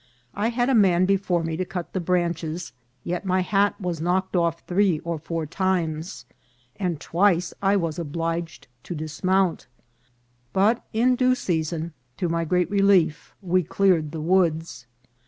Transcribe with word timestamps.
I 0.33 0.47
had 0.49 0.67
a 0.67 0.73
man 0.73 1.05
before 1.05 1.43
me 1.43 1.55
to 1.57 1.63
cut 1.63 1.93
the 1.93 1.99
branches, 1.99 2.73
yet 3.03 3.23
my 3.23 3.41
hat 3.41 3.79
was 3.79 4.01
knocked 4.01 4.35
off 4.35 4.61
three 4.61 4.97
or 5.01 5.19
four 5.19 5.45
times, 5.45 6.25
and 6.77 6.99
twice 6.99 7.53
I 7.61 7.75
was 7.75 7.99
obliged 7.99 8.67
to 8.85 8.95
dismount; 8.95 9.67
but 10.53 10.83
in 10.91 11.15
due 11.15 11.35
season, 11.35 11.93
to 12.17 12.27
my 12.29 12.45
great 12.45 12.71
relief, 12.71 13.35
we 13.43 13.61
cleared 13.61 14.11
the 14.11 14.21
woods. 14.21 14.87